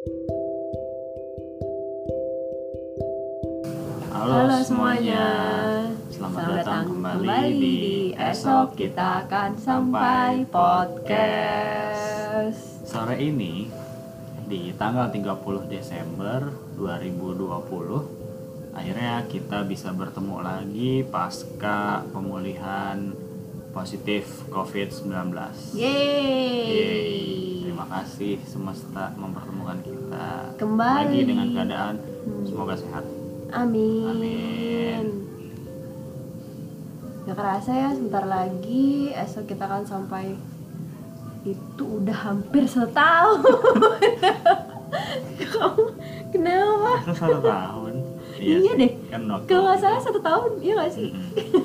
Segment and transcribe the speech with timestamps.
[0.00, 0.16] Halo,
[4.64, 5.28] semuanya.
[6.08, 7.28] Selamat, datang kembali,
[7.60, 11.28] di Esok Kita Akan Sampai Podcast.
[12.88, 13.68] Sore ini
[14.48, 16.48] di tanggal 30 Desember
[16.80, 23.12] 2020 akhirnya kita bisa bertemu lagi pasca pemulihan
[23.76, 25.12] positif COVID-19.
[25.76, 27.39] Yeay.
[27.80, 31.00] Terima kasih semesta mempertemukan kita Kembali.
[31.00, 31.96] lagi dengan keadaan
[32.44, 33.08] semoga sehat.
[33.56, 34.04] Amin.
[34.04, 35.04] Amin.
[37.24, 40.36] Gak kerasa ya sebentar lagi esok kita akan sampai
[41.48, 43.48] itu udah hampir setahun.
[45.48, 45.84] Kamu
[46.36, 46.92] kenapa?
[47.00, 47.94] Itu satu tahun.
[48.36, 48.76] Iya sih.
[48.76, 48.92] deh.
[49.08, 51.16] Kan Kalau nggak salah satu tahun, iya gak sih?
[51.16, 51.64] Mm-mm.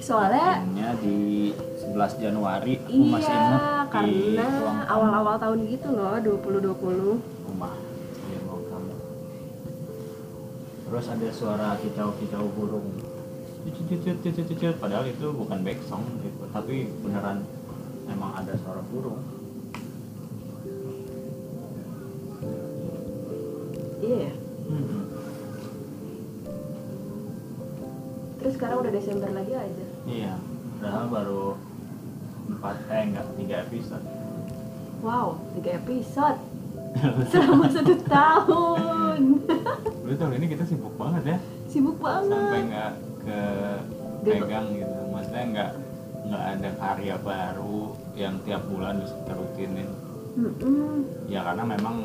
[0.00, 0.64] Soalnya
[1.04, 1.52] di
[1.90, 4.46] 11 Januari aku iya masih ingat di karena
[4.86, 7.74] awal-awal tahun gitu loh 2020 rumah
[8.30, 8.94] di ruang tamu.
[10.86, 12.86] Terus ada suara kicau-kicau burung.
[14.78, 17.42] Padahal itu bukan back song gitu, tapi beneran
[18.06, 19.18] emang ada suara burung.
[24.00, 24.34] Iya ya.
[24.70, 25.02] Hmm.
[28.40, 29.84] Terus sekarang udah Desember lagi aja.
[30.08, 30.32] Iya,
[30.80, 31.59] padahal baru
[32.60, 34.04] empat eh enggak tiga episode.
[35.00, 36.38] Wow, tiga episode
[37.26, 39.20] selama satu tahun.
[40.04, 42.62] Berarti tahun ini kita sibuk banget ya, Sibuk sampai banget.
[42.68, 43.40] nggak ke
[44.20, 44.36] Gitu.
[44.36, 44.98] pegang gitu.
[45.08, 45.70] Maksudnya nggak
[46.28, 47.80] nggak ada karya baru
[48.12, 49.88] yang tiap bulan bisa kita rutinin.
[50.36, 50.96] Mm-mm.
[51.24, 51.96] Ya karena memang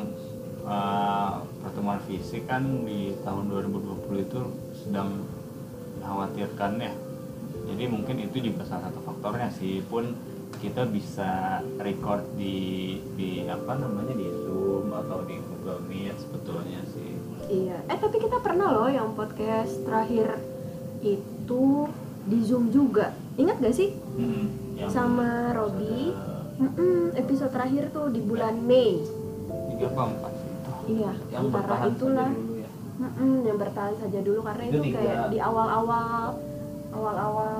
[0.64, 4.40] eh, pertemuan fisik kan di tahun 2020 itu
[4.72, 5.28] sedang
[6.00, 6.92] dikhawatirkan ya.
[7.66, 10.16] Jadi mungkin itu juga salah satu faktornya sih pun
[10.56, 11.30] kita bisa
[11.76, 12.56] record di
[13.14, 17.10] di apa namanya di Zoom atau di Google Meet sebetulnya sih.
[17.46, 17.78] Iya.
[17.86, 20.40] Eh tapi kita pernah loh yang podcast terakhir
[21.00, 21.64] itu
[22.24, 23.14] di Zoom juga.
[23.36, 23.92] Ingat gak sih?
[24.16, 26.10] Hmm, yang Sama Robi.
[26.10, 28.96] episode Mm-mm, episode terakhir tuh di bulan Mei.
[29.68, 30.32] tiga apa empat?
[30.86, 32.30] Iya, Yang antara bertahan saja itulah.
[32.32, 32.70] dulu ya.
[32.96, 36.20] Mm-mm, yang bertahan saja dulu karena Itu itu, kayak di awal-awal
[36.90, 37.52] awal-awal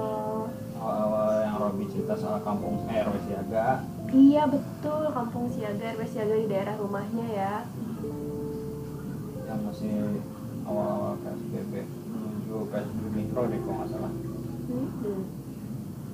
[0.87, 3.83] Awal-awal yang Robi cerita soal kampung eh RW Siaga.
[4.15, 5.11] iya betul.
[5.11, 7.55] Kampung siaga RW siaga di daerah rumahnya ya.
[9.51, 9.95] Yang masih
[10.63, 14.13] awal-awal PSBB menuju PSBB mikro deh kalau nggak salah.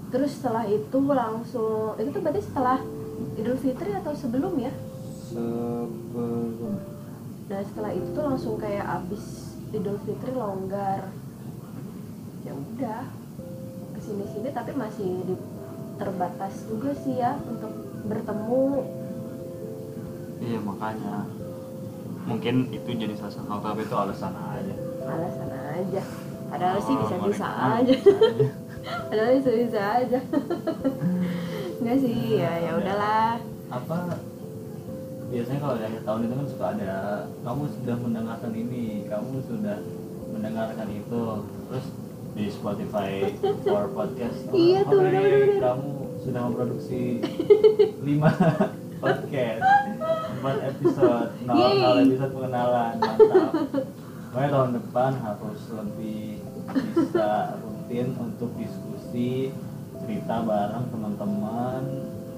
[0.09, 2.79] Terus setelah itu langsung itu tuh berarti setelah
[3.37, 4.73] Idul Fitri atau sebelum ya?
[5.29, 6.81] Sebelum.
[7.53, 11.13] Nah setelah itu tuh langsung kayak abis Idul Fitri longgar.
[12.49, 13.05] Ya udah
[14.03, 15.39] ke sini sini tapi masih di,
[15.95, 17.71] terbatas juga sih ya untuk
[18.11, 18.83] bertemu.
[20.43, 21.31] Iya makanya.
[22.27, 24.75] Mungkin itu jadi salah satu tapi itu alasan aja.
[25.07, 26.03] Alasan aja.
[26.51, 27.49] Padahal sih Oh, bisa bisa bisa
[27.79, 27.95] aja.
[29.07, 30.19] padahal bisa bisa aja.
[31.79, 33.39] Enggak sih ya ya udahlah.
[33.73, 34.21] apa
[35.33, 36.93] biasanya kalau di akhir tahun itu kan suka ada
[37.41, 39.81] kamu sudah mendengarkan ini kamu sudah
[40.29, 41.23] mendengarkan itu
[42.63, 43.27] Spotify
[43.67, 45.59] for podcast Iya tuh, "Oke, bener-bener.
[45.59, 45.91] kamu
[46.23, 47.03] sudah memproduksi
[48.07, 48.31] lima
[49.03, 49.63] podcast
[50.39, 51.83] empat episode nol, Yeay.
[51.83, 53.51] nol episode pengenalan mantap
[54.33, 56.41] Pokoknya tahun depan harus lebih
[56.73, 57.29] bisa
[57.61, 59.53] rutin untuk diskusi
[60.01, 61.83] cerita bareng teman-teman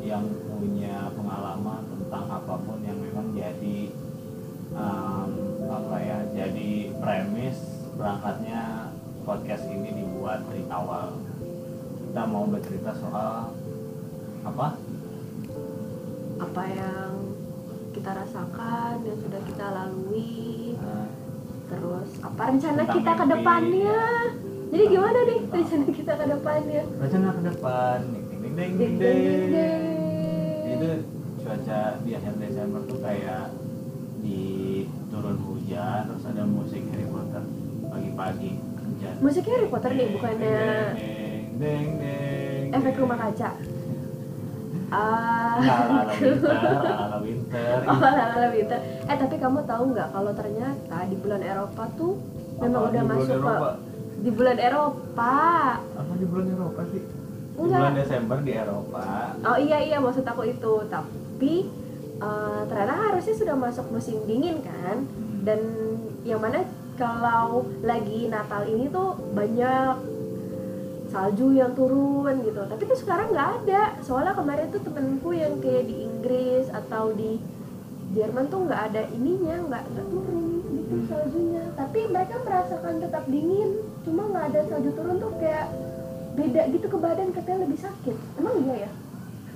[0.02, 3.78] yang punya pengalaman tentang apa pun yang memang jadi
[4.74, 5.28] um,
[5.70, 7.56] apa ya jadi premis
[7.94, 8.90] berangkatnya
[9.24, 11.16] podcast ini dibuat dari awal.
[12.04, 13.56] Kita mau bercerita soal
[14.44, 14.76] apa?
[16.38, 17.10] Apa yang
[17.96, 20.76] kita rasakan yang sudah kita lalui.
[20.76, 21.08] Nah,
[21.72, 24.02] terus apa rencana Tentang kita ke depannya?
[24.74, 26.82] jadi gimana nih rencana kita ke depannya?
[26.98, 28.24] Rencana ke depan ding
[28.54, 29.50] Ding, ding ding, ding, ding.
[29.50, 29.82] ding.
[30.74, 30.90] itu
[31.40, 33.54] cuaca di akhir Desember tuh kayak
[34.20, 34.42] di
[35.08, 37.44] turun hujan terus ada musik Harry Potter
[37.86, 38.50] pagi-pagi
[39.06, 40.58] hujan musik Harry Potter nih bukannya
[42.70, 43.50] efek rumah kaca
[44.90, 48.78] ah ala ala winter ala winter Oh, winter.
[49.04, 52.14] Eh tapi kamu tahu nggak kalau ternyata di bulan Eropa tuh
[52.56, 53.50] memang Apa udah masuk Eropa?
[53.50, 53.70] ke
[54.16, 55.34] di bulan Eropa.
[55.76, 57.80] apa di bulan Eropa sih di Enggak.
[57.80, 59.06] bulan Desember di Eropa
[59.42, 60.74] Oh iya iya maksud aku itu.
[60.86, 61.54] Tapi
[62.16, 65.02] eh, ternyata harusnya sudah masuk musim dingin kan.
[65.42, 65.60] Dan
[66.22, 66.62] yang mana
[66.94, 69.94] kalau lagi Natal ini tuh banyak
[71.10, 72.62] salju yang turun gitu.
[72.66, 73.82] Tapi tuh sekarang nggak ada.
[74.02, 77.38] Soalnya kemarin tuh temenku yang kayak di Inggris atau di
[78.14, 81.64] Jerman tuh nggak ada ininya nggak nggak turun gitu saljunya.
[81.74, 83.70] Tapi mereka merasakan tetap dingin.
[84.06, 85.66] Cuma nggak ada salju turun tuh kayak
[86.34, 88.16] beda gitu ke badan katanya lebih sakit.
[88.38, 88.90] Emang iya ya?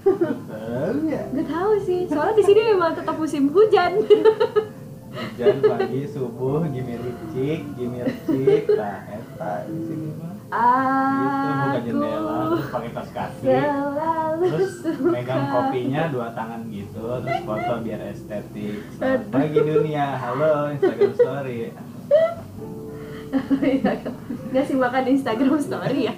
[0.08, 1.22] Tahu ya.
[1.34, 2.00] nggak tahu sih.
[2.06, 3.98] Soalnya di sini memang tetap musim hujan
[5.38, 6.98] Hujan pagi subuh gimir
[7.30, 10.34] cik, gimir cik, nah eta di sini mah.
[10.34, 15.54] Gitu buka jendela, terus pakai tas kaki, selalu terus megang suka.
[15.54, 18.82] kopinya dua tangan gitu, terus foto biar estetik.
[18.98, 21.58] Selamat pagi dunia, halo Instagram story.
[24.50, 26.14] nggak sih makan di Instagram story ya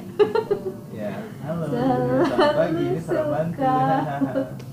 [0.96, 1.12] Ya,
[1.44, 3.52] halo selamat pagi ini sarapan.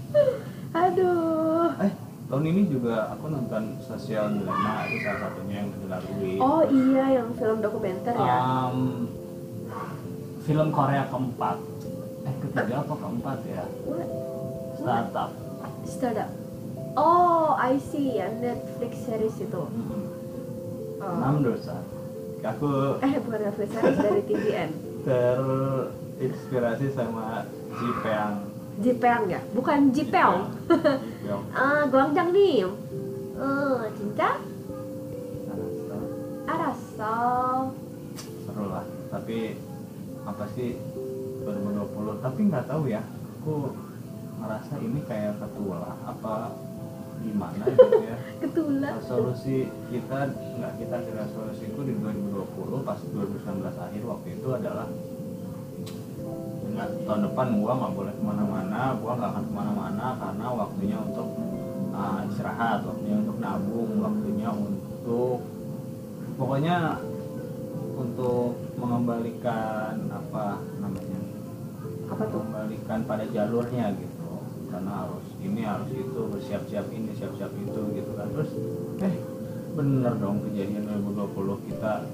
[2.27, 6.35] Tahun ini juga aku nonton Sosial Dilema itu salah satunya yang dilalui.
[6.44, 8.38] oh iya yang film dokumenter ya?
[8.68, 9.07] Um,
[10.44, 11.57] film Korea keempat.
[12.27, 13.63] Eh ketiga apa keempat ya?
[13.88, 14.09] What?
[14.75, 15.31] startup.
[15.88, 16.29] Startup.
[17.00, 19.62] Oh I see ya Netflix series itu.
[19.63, 20.03] Mm-mm.
[21.00, 21.15] oh.
[21.23, 21.80] enam dosa.
[22.44, 24.69] Aku eh bukan Netflix series dari TVN
[25.07, 27.47] terinspirasi sama
[27.80, 28.47] Jipeang
[28.77, 29.41] Jipeang ya?
[29.57, 29.89] Bukan
[31.27, 34.29] Jipeong Jipeong ah Guangzhang nih eh cinta
[35.47, 36.03] Nah,
[36.47, 37.75] Arasal
[38.47, 39.59] seru lah tapi
[40.24, 40.79] apa sih
[41.44, 43.03] 2020 tapi nggak tahu ya
[43.39, 43.75] aku
[44.39, 46.56] ngerasa ini kayak ketua apa
[47.18, 48.18] gimana gitu ya?
[48.47, 54.47] Ketulah resolusi kita nggak kita di resolusi itu di 2020 pas 2019 akhir waktu itu
[54.56, 54.88] adalah
[56.77, 60.97] nggak tahun depan gua nggak boleh ke mana-mana gua nggak akan ke mana-mana karena waktunya
[61.01, 61.27] untuk
[61.97, 65.41] uh, istirahat waktunya untuk nabung waktunya untuk
[66.38, 66.77] pokoknya
[67.97, 71.18] untuk mengembalikan apa namanya
[72.07, 72.39] apa tuh?
[72.45, 74.31] Kembalikan pada jalurnya gitu.
[74.69, 78.30] Karena harus ini harus itu bersiap-siap ini siap-siap itu gitu kan.
[78.31, 78.51] Terus
[79.01, 79.15] eh
[79.73, 82.06] bener dong kejadian 2020 kita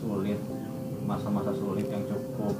[0.00, 0.40] sulit
[1.04, 2.54] masa-masa sulit yang cukup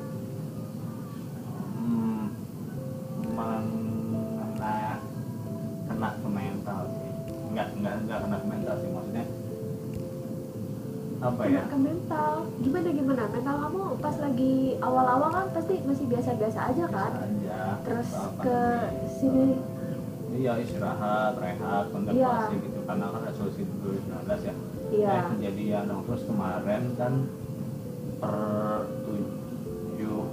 [7.79, 9.25] nggak nggak kena ke mental sih maksudnya
[11.21, 11.63] apa ya?
[11.69, 12.33] Ke mental.
[12.65, 13.23] Gimana gimana?
[13.29, 17.13] Mental kamu pas lagi awal-awal kan pasti masih biasa-biasa aja kan?
[17.13, 18.59] biasa aja terus ke
[19.21, 19.61] sini.
[20.31, 22.81] Iya istirahat, rehat, kontemplasi gitu.
[22.89, 24.55] Karena kan resolusi 2019 ya.
[24.89, 25.13] iya.
[25.13, 25.83] Eh, kejadian.
[25.93, 27.13] Dong terus kemarin kan
[28.17, 28.37] per
[29.05, 30.25] tujuh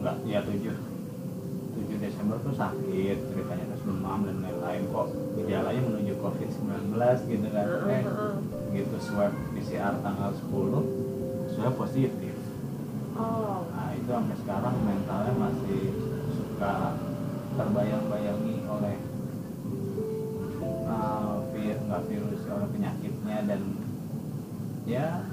[0.00, 0.89] enggak ya tujuh
[2.20, 4.84] Desember tuh sakit ceritanya terus demam dan lain-lain.
[4.92, 5.08] Kok
[5.40, 7.64] gejalanya menuju COVID 19 gitu kan?
[7.64, 8.34] Heeh, eh heeh.
[8.76, 10.52] gitu swab PCR tanggal 10
[11.56, 12.36] swab positif.
[13.16, 13.64] Oh.
[13.72, 15.82] Nah itu sampai sekarang mentalnya masih
[16.36, 17.00] suka
[17.56, 18.96] terbayang-bayangi oleh
[20.92, 23.60] uh, vir nggak virus oleh penyakitnya dan
[24.84, 25.24] ya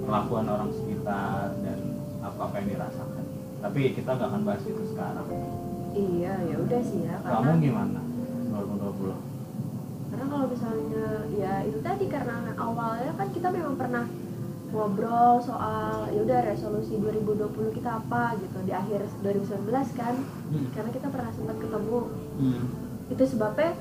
[0.00, 3.24] perlakuan orang sekitar dan apa apa yang dirasakan.
[3.60, 5.28] Tapi kita nggak akan bahas itu sekarang
[5.96, 8.00] iya ya udah sih ya kamu karena gimana
[8.52, 9.16] 2020
[10.06, 14.04] karena kalau misalnya ya itu tadi karena awalnya kan kita memang pernah
[14.66, 19.62] ngobrol soal ya udah resolusi 2020 kita apa gitu di akhir 2019
[19.94, 20.14] kan
[20.46, 20.70] Hmm.
[20.70, 22.00] karena kita pernah sempat ketemu
[22.38, 22.64] hmm.
[23.08, 23.74] itu sebabnya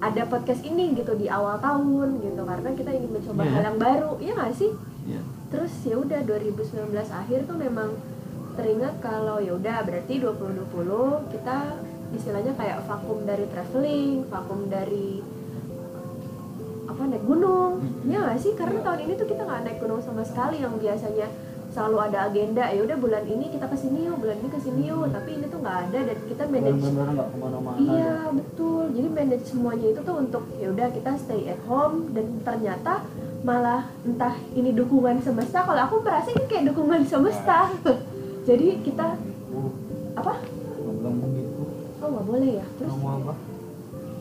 [0.00, 3.52] ada podcast ini gitu di awal tahun gitu karena kita ingin mencoba Iya.
[3.52, 4.70] hal yang baru iya nggak sih
[5.06, 6.66] ya terus ya udah 2019
[7.06, 7.94] akhir tuh memang
[8.54, 10.70] teringat kalau ya udah berarti 2020
[11.30, 11.58] kita
[12.12, 15.18] istilahnya kayak vakum dari traveling vakum dari
[16.84, 18.06] apa naik gunung Mhm.
[18.06, 18.86] ya nggak sih karena Iya.
[18.86, 21.26] tahun ini tuh kita nggak naik gunung sama sekali yang biasanya
[21.68, 24.82] selalu ada agenda ya udah bulan ini kita ke sini yuk bulan ini ke sini
[24.86, 28.62] yuk tapi ini tuh nggak ada dan kita manage benar-benar nggak ke mana-mana Iya betul.
[28.94, 33.02] Jadi manage semuanya itu tuh untuk ya udah kita stay at home dan ternyata
[33.42, 35.66] malah entah ini dukungan semesta.
[35.66, 37.74] Kalau aku merasa ini kayak dukungan semesta.
[38.44, 39.06] Jadi kita
[40.14, 40.34] apa?
[40.84, 41.62] belum begitu
[41.98, 42.66] Oh nggak boleh ya.
[42.76, 42.92] Terus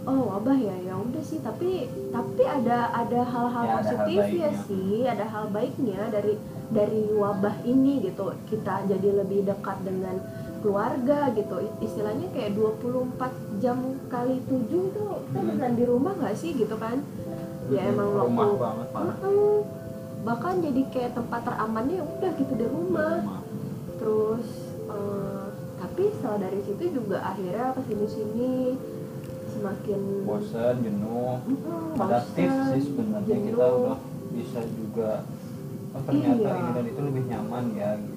[0.04, 1.40] oh wabah ya ya udah sih.
[1.40, 1.70] Tapi
[2.10, 4.50] tapi ada ada hal-hal Ya, ada hal baiknya.
[4.64, 5.04] sih.
[5.04, 6.34] Ada hal baiknya dari
[6.70, 8.32] dari wabah ini gitu.
[8.48, 10.16] Kita jadi lebih dekat dengan
[10.64, 13.76] keluarga gitu istilahnya kayak 24 jam
[14.08, 14.64] kali 7
[14.96, 15.48] tuh kita Hmm.
[15.52, 17.04] beneran di rumah nggak sih gitu kan
[17.68, 18.88] ya emang rumah waktu banget
[20.24, 23.40] bahkan jadi kayak tempat teramannya ya udah gitu di rumah Rumah.
[24.04, 24.48] Terus
[24.86, 25.46] eh,
[25.80, 28.54] tapi setelah dari situ juga akhirnya ke sini sini
[29.48, 33.80] semakin bosan jenuh Mm-mm, ada bosan, tips sih sebenarnya kita jenuh.
[33.80, 33.98] udah
[34.34, 35.12] bisa juga
[35.94, 36.52] oh, ternyata Iya.
[36.54, 38.16] ini dan itu lebih nyaman ya gitu.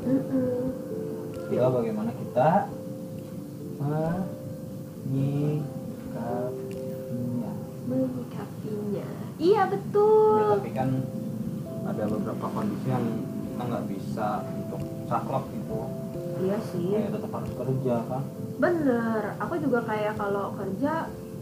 [0.00, 0.58] Mm-mm.
[1.46, 2.48] tinggal bagaimana kita
[6.18, 7.52] menyikapinya
[7.86, 9.06] menyikapinya
[9.38, 10.90] iya Ya, betul tapi kan
[11.84, 13.06] ada beberapa kondisi yang
[13.48, 15.78] kita nggak bisa untuk saklek gitu.
[16.38, 16.88] Iya sih.
[16.94, 18.22] Kayak tetap harus kerja kan?
[18.60, 19.22] Bener.
[19.42, 20.92] Aku juga kayak kalau kerja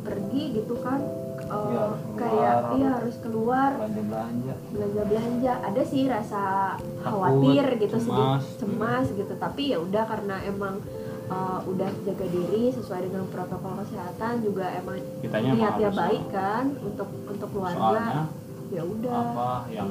[0.07, 1.01] pergi gitu kan.
[1.47, 3.71] Iya, harus kayak iya harus keluar.
[3.79, 8.45] belanja belanja belanja belanja ada sih rasa Takut, khawatir gitu sedikit cemas.
[8.59, 9.35] cemas gitu.
[9.39, 10.83] Tapi ya udah karena emang
[11.31, 17.49] uh, udah jaga diri sesuai dengan protokol kesehatan juga emang niatnya baik kan untuk untuk
[17.55, 18.27] keluarga.
[18.75, 19.15] Ya udah.
[19.15, 19.91] apa yang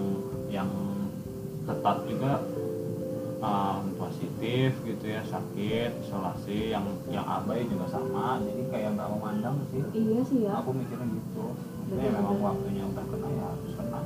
[0.52, 0.70] yang
[1.64, 2.44] ketat juga
[3.40, 8.40] um, positif gitu ya sakit isolasi yang yang abai juga sama.
[8.40, 9.82] Jadi kayak nggak memandang sih.
[9.92, 10.60] Iya sih ya.
[10.60, 11.46] Aku mikirnya gitu.
[11.86, 12.18] Ini Bener-bener.
[12.18, 14.00] memang waktunya udah kena ya harus kena.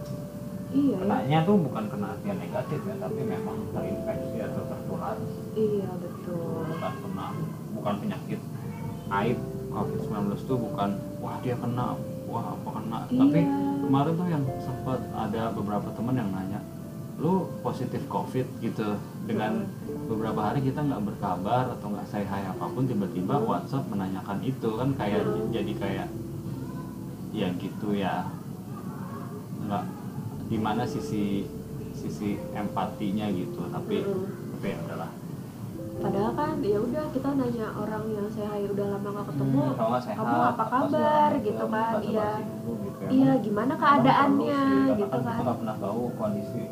[0.70, 0.98] Iya ya.
[1.02, 5.16] Kenanya tuh bukan kena artian negatif ya tapi memang terinfeksi atau tertular.
[5.54, 6.62] Iya betul.
[6.70, 7.26] Bukan kena
[7.74, 8.40] bukan penyakit
[9.12, 9.40] aib.
[9.70, 10.90] Covid 19 tuh bukan
[11.22, 11.94] wah dia kena.
[12.26, 13.00] Wah apa kena?
[13.06, 13.86] Tapi Iya.
[13.86, 16.62] kemarin tuh yang sempat ada beberapa teman yang nanya
[17.20, 18.96] lu positif covid gitu
[19.30, 19.62] dengan
[20.10, 23.46] beberapa hari kita nggak berkabar atau nggak say hi apa pun tiba-tiba Hmm.
[23.46, 25.54] WhatsApp menanyakan itu kan kayak Hmm.
[25.54, 26.08] jadi kayak
[27.30, 28.26] ya gitu ya
[29.62, 29.84] nggak
[30.50, 31.46] di mana sisi
[31.94, 34.26] sisi empatinya gitu tapi Mm.
[34.52, 35.12] tapi ya udahlah
[36.00, 40.02] padahal kan ya udah kita nanya orang yang saya udah lama gak ketemu Hmm, nggak
[40.02, 43.10] sehat, kamu apa kabar gitu kan iya gitu ya.
[43.12, 46.64] iya gimana keadaannya sih, gitu kan kita kan nggak pernah tahu kondisi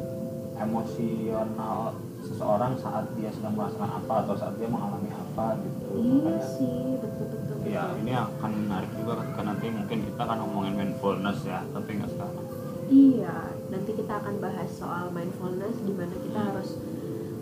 [0.58, 1.80] emosional
[2.28, 6.80] seseorang saat dia sedang merasakan apa atau saat dia mengalami apa gitu iya Makanya, sih
[7.00, 11.60] betul betul ya ini akan menarik juga ketika nanti mungkin kita akan ngomongin mindfulness ya
[11.72, 12.46] tapi nggak sekarang
[12.88, 16.48] Iya, nanti kita akan bahas soal mindfulness di mana kita Hmm.
[16.56, 16.80] harus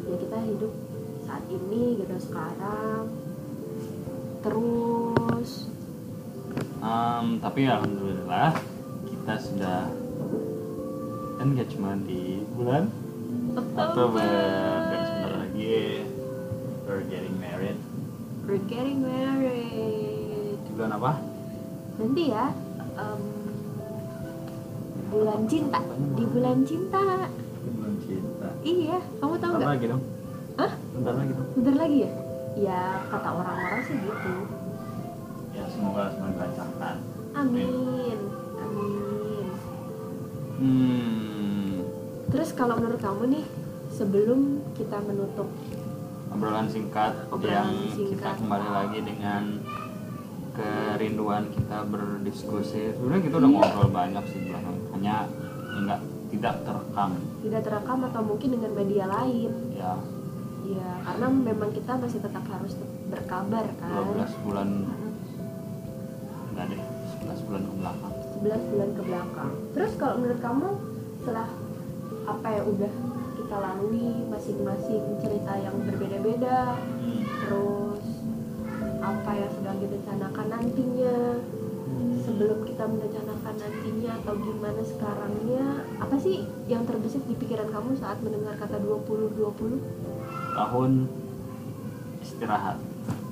[0.05, 0.73] ya kita hidup
[1.21, 3.13] saat ini gitu sekarang.
[4.41, 5.69] Terus
[6.79, 8.57] Em, tapi alhamdulillah
[9.05, 9.89] kita sudah
[11.37, 12.89] engagement di bulan
[13.55, 14.19] Oktober
[14.85, 16.03] dan sebentar lagi
[16.83, 17.79] we're getting married
[18.43, 20.59] we're getting married.
[20.59, 21.11] di bulan apa?
[21.95, 22.45] Nanti ya
[22.95, 23.21] em,
[25.07, 25.79] bulan cinta
[26.13, 27.03] di bulan cinta.
[27.31, 29.69] Di bulan cinta Iya, kamu tahu nggak?
[29.71, 30.03] lagi dong
[30.55, 30.71] Hah?
[30.91, 32.11] bentar lagi dong Bentar lagi ya?
[32.55, 34.33] Ya kata orang-orang sih gitu.
[35.51, 36.95] ya semoga semua dilancarkan
[37.33, 38.19] Amin,
[38.57, 39.47] amin.
[40.55, 41.14] hmm
[42.45, 43.45] Terus kalau menurut kamu nih,
[43.89, 45.49] sebelum kita menutup
[46.29, 48.35] obrolan singkat Obrolan yang kita singkat.
[48.37, 49.41] kembali lagi dengan
[50.53, 52.93] kerinduan kita berdiskusi.
[52.93, 55.25] Sebenarnya kita udah ngobrol banyak sih belakang hanya
[55.73, 57.09] enggak tidak terekam.
[57.17, 59.93] Tidak terekam atau mungkin dengan media lain, ya.
[60.69, 62.77] Ya karena memang kita masih tetap harus
[63.09, 63.89] berkabar kan.
[63.89, 64.69] 12 bulan.
[66.53, 66.81] Enggak deh
[67.25, 68.13] 11 bulan ke belakang.
[68.37, 69.51] 11 bulan ke belakang.
[69.73, 70.67] Terus kalau menurut kamu
[71.25, 71.49] setelah
[72.25, 72.93] apa yang udah
[73.37, 76.81] kita lalui masing-masing cerita yang berbeda-beda,
[77.45, 78.03] terus
[79.05, 81.17] apa yang sedang direncanakan nantinya,
[82.25, 85.65] sebelum kita merencanakan nantinya atau gimana sekarangnya.
[86.01, 89.79] Apa sih yang terbesit di pikiran kamu saat mendengar kata 2020
[90.57, 90.91] tahun
[92.25, 92.77] istirahat.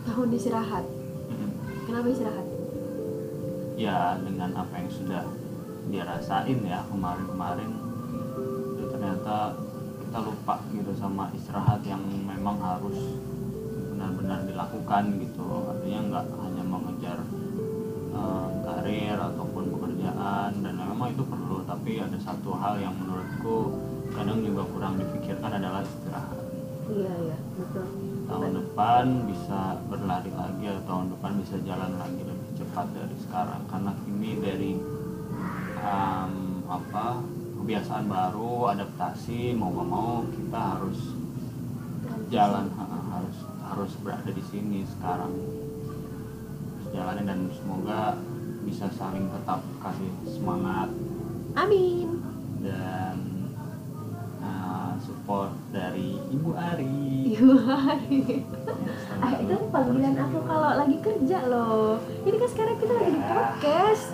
[0.05, 0.85] Tahun istirahat?
[0.85, 1.51] Hmm.
[1.89, 2.47] kenapa istirahat?
[3.73, 5.23] Ya dengan apa yang sudah
[5.89, 7.82] dia rasain ya kemarin-kemarin
[9.03, 9.51] ternyata
[9.99, 13.19] kita lupa gitu sama istirahat yang memang harus
[13.91, 15.43] benar-benar dilakukan gitu.
[15.67, 17.17] Artinya nggak hanya mengejar
[18.15, 21.67] eh, karir ataupun pekerjaan dan memang itu perlu.
[21.67, 23.75] Tapi ada satu hal yang menurutku
[24.15, 26.39] kadang juga kurang dipikirkan adalah istirahat.
[26.87, 27.87] Iya iya betul.
[28.23, 33.67] Tahun depan bisa berlari lagi atau tahun depan bisa jalan lagi lebih cepat dari sekarang.
[33.67, 34.71] Karena ini dari
[35.83, 37.19] um, apa
[37.63, 40.99] kebiasaan baru adaptasi mau nggak mau kita harus
[42.27, 45.31] jalan ha- harus harus berada di sini sekarang.
[45.31, 48.19] Harus jalanin dan semoga
[48.67, 50.91] bisa saling tetap kasih semangat.
[51.55, 52.19] Amin.
[52.59, 53.47] Dan
[54.39, 56.99] uh, support dari Ibu Ari.
[57.31, 58.43] Ibu Hari
[59.23, 61.95] ah itu panggilan aku kalau lagi kerja loh.
[62.27, 63.27] Ini kan sekarang kita lagi di Ya.
[63.31, 64.05] podcast.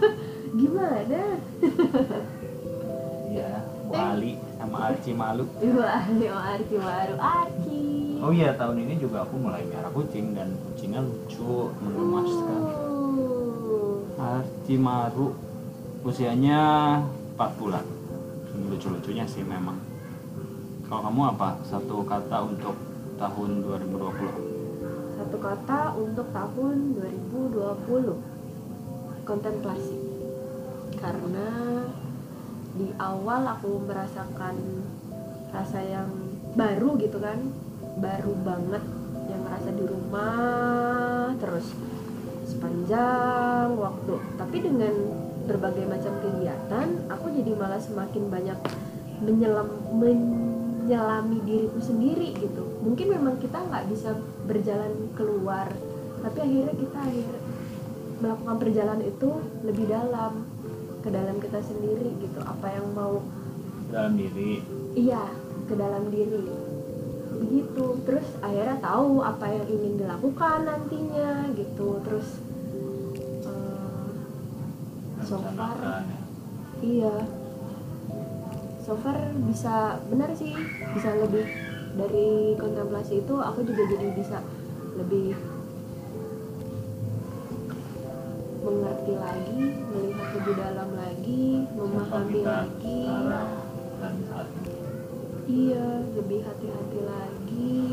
[0.64, 1.20] Gimana
[4.84, 5.48] Arci Malu.
[5.48, 7.84] Oh Arki baru Arki
[8.24, 12.60] Oh iya, tahun ini juga aku mulai merah kucing dan kucingnya lucu, menggemaskan.
[12.72, 14.00] Oh.
[14.16, 15.36] Arci Maru
[16.04, 16.60] usianya
[17.36, 17.84] 4 bulan.
[18.72, 19.76] Lucu-lucunya sih memang.
[20.88, 21.60] Kalau kamu apa?
[21.68, 22.76] Satu kata untuk
[23.20, 25.20] tahun 2020.
[25.20, 28.16] Satu kata untuk tahun 2020
[29.24, 29.96] Kontemplasi
[31.00, 31.48] karena
[32.74, 34.82] di awal aku merasakan
[35.54, 36.10] rasa yang
[36.58, 37.38] baru gitu kan.
[37.94, 38.82] Baru banget
[39.30, 41.70] yang merasa di rumah terus
[42.46, 44.14] sepanjang waktu.
[44.34, 44.94] Tapi dengan
[45.44, 48.58] berbagai macam kegiatan aku jadi malah semakin banyak
[49.22, 52.66] menyelam menyelami diriku sendiri gitu.
[52.82, 55.70] Mungkin memang kita nggak bisa berjalan keluar
[56.24, 57.34] tapi akhirnya kita akhir
[58.24, 60.48] melakukan perjalanan itu lebih dalam
[61.04, 63.20] ke dalam kita sendiri gitu apa yang mau
[63.92, 64.64] dalam diri.
[64.96, 65.28] Iya
[65.68, 66.48] ke dalam diri.
[67.44, 67.84] Begitu.
[68.08, 72.00] Terus akhirnya tahu apa yang ingin dilakukan nantinya gitu.
[72.08, 72.28] Terus
[73.44, 74.08] eh,
[75.28, 76.00] so far ya.
[76.80, 77.16] iya.
[78.80, 80.56] So far bisa benar sih
[80.96, 81.44] bisa lebih
[81.94, 84.40] dari kontemplasi itu aku juga jadi bisa
[84.96, 85.36] lebih
[88.64, 91.44] mengerti lagi melihat lebih dalam lagi
[91.76, 93.00] memahami lagi.
[95.44, 97.84] iya lebih hati-hati lagi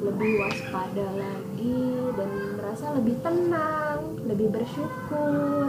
[0.00, 1.80] lebih waspada lagi
[2.16, 5.68] dan merasa lebih tenang lebih bersyukur.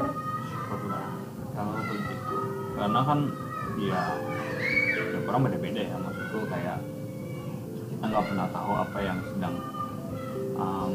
[1.57, 2.38] Kalau begitu
[2.77, 3.19] karena kan
[3.81, 4.01] ya
[4.93, 6.77] tiap orang beda-beda ya maksudku kayak
[7.89, 9.55] kita nggak pernah tahu apa yang sedang
[10.53, 10.93] um,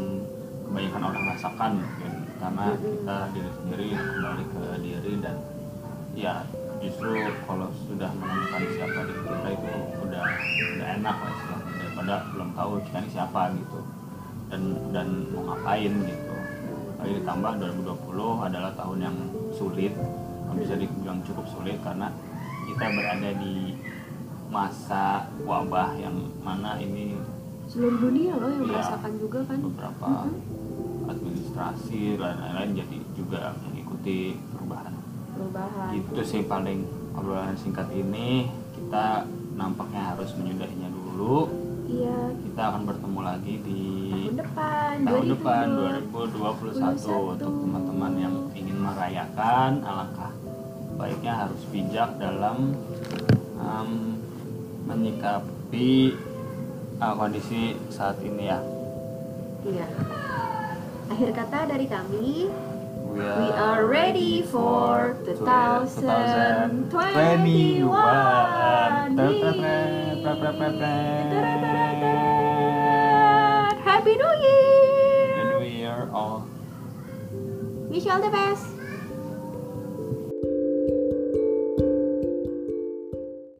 [0.71, 2.13] kebanyakan orang rasakan mungkin
[2.43, 5.37] karena kita diri sendiri kembali ke diri dan
[6.13, 6.35] ya
[6.83, 7.11] justru
[7.47, 9.71] kalau sudah menemukan siapa diri kita itu
[10.03, 10.25] udah
[10.75, 13.81] udah enak lah istilahnya daripada belum tahu kita ini siapa gitu
[14.51, 16.35] dan dan mau ngapain gitu
[16.99, 19.17] lagi ditambah 2020 adalah tahun yang
[19.53, 19.95] sulit
[20.53, 22.13] bisa dibilang cukup sulit karena
[22.69, 23.73] kita berada di
[24.47, 27.17] masa wabah yang mana ini
[27.67, 28.71] seluruh dunia loh yang Iya.
[28.77, 30.29] merasakan juga kan beberapa Mm-mm.
[30.29, 30.62] administrasi
[32.19, 34.95] dan lain-lain jadi juga mengikuti perubahan.
[35.39, 35.91] Perubahan.
[35.95, 36.83] Itu sih paling
[37.15, 38.51] obrolan singkat ini.
[38.75, 39.23] Kita
[39.55, 41.47] nampaknya harus menyudahinya dulu.
[41.87, 42.19] Iya.
[42.43, 43.83] Kita akan bertemu lagi di
[44.23, 45.65] tahun depan tahun depan
[46.09, 46.83] 2021.
[46.83, 50.33] 2021 untuk teman-teman yang ingin merayakan alangkah
[50.97, 52.79] baiknya harus bijak dalam
[53.59, 53.91] um,
[54.87, 56.17] menyikapi
[57.03, 58.59] uh, kondisi saat ini ya.
[59.63, 60.22] Iya
[61.13, 62.49] akhir kata dari kami
[63.13, 66.89] we We are ready for 2021.
[66.89, 67.85] 2021
[73.85, 75.37] Happy New Year!
[75.37, 76.49] And we are all
[77.93, 78.72] Wish all the best.